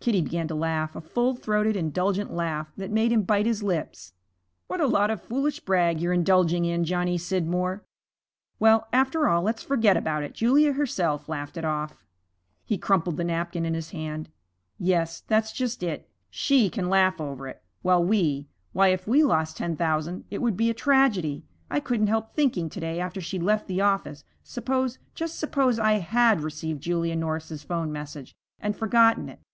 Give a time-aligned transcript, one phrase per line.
[0.00, 4.12] Kitty began to laugh, a full throated, indulgent laugh, that made him bite his lips.
[4.66, 7.82] 'What a lot of foolish brag you're indulging in, Johnny Scidmore.
[8.60, 12.04] Well, after all, let's forget about it; Julia herself laughed it off.'
[12.66, 14.28] He crumpled the napkin in his hand.
[14.78, 16.06] 'Yes, that's just it.
[16.28, 20.54] She can laugh over it, while we why, if we lost ten thousand it would
[20.58, 21.46] be a tragedy.
[21.70, 25.92] I couldn't help thinking to day after she'd left the office, suppose, just suppose, I
[25.92, 29.40] had received Julia Norris's 'phone message and forgotten it.